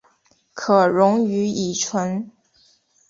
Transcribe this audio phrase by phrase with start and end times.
[0.55, 2.27] 可溶于乙醇。